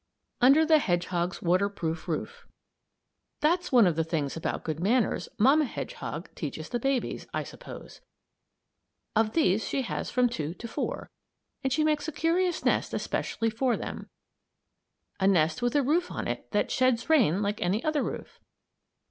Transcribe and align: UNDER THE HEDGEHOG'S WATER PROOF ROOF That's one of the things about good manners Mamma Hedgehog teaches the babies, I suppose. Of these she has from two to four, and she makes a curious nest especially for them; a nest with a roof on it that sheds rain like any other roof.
UNDER 0.41 0.65
THE 0.65 0.79
HEDGEHOG'S 0.79 1.43
WATER 1.43 1.69
PROOF 1.69 2.07
ROOF 2.07 2.47
That's 3.39 3.71
one 3.71 3.85
of 3.85 3.95
the 3.95 4.03
things 4.03 4.35
about 4.35 4.63
good 4.63 4.79
manners 4.79 5.29
Mamma 5.37 5.65
Hedgehog 5.65 6.33
teaches 6.33 6.69
the 6.69 6.79
babies, 6.79 7.27
I 7.35 7.43
suppose. 7.43 8.01
Of 9.15 9.33
these 9.33 9.63
she 9.69 9.83
has 9.83 10.09
from 10.09 10.27
two 10.27 10.55
to 10.55 10.67
four, 10.67 11.11
and 11.63 11.71
she 11.71 11.83
makes 11.83 12.07
a 12.07 12.11
curious 12.11 12.65
nest 12.65 12.95
especially 12.95 13.51
for 13.51 13.77
them; 13.77 14.09
a 15.19 15.27
nest 15.27 15.61
with 15.61 15.75
a 15.75 15.83
roof 15.83 16.09
on 16.09 16.27
it 16.27 16.49
that 16.49 16.71
sheds 16.71 17.07
rain 17.07 17.43
like 17.43 17.61
any 17.61 17.83
other 17.83 18.01
roof. 18.01 18.39